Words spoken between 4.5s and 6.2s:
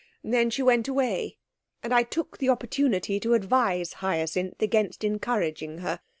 against encouraging her.